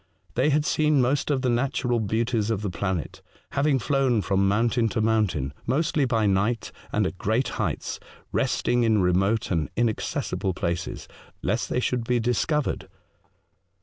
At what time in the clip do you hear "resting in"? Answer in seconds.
8.31-9.03